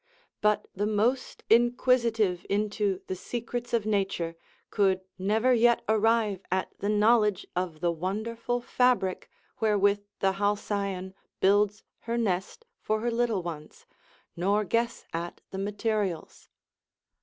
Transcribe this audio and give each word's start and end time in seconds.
But 0.41 0.67
the 0.75 0.87
most 0.87 1.43
inquisitive 1.47 2.43
into 2.49 3.03
the 3.05 3.13
secrets 3.15 3.71
of 3.71 3.85
nature 3.85 4.35
could 4.71 5.01
never 5.19 5.53
yet 5.53 5.83
arrive 5.87 6.39
at 6.51 6.71
the 6.79 6.89
knowledge 6.89 7.45
of 7.55 7.81
the 7.81 7.91
wonderful 7.91 8.61
fabric 8.61 9.29
wherewith 9.59 9.99
the 10.17 10.31
halcyon 10.31 11.13
builds 11.39 11.83
her 11.99 12.17
nest 12.17 12.65
for 12.79 13.01
her 13.01 13.11
little 13.11 13.43
ones, 13.43 13.85
nor 14.35 14.63
guess 14.65 15.05
at 15.13 15.39
the 15.51 15.59
materials. 15.59 16.49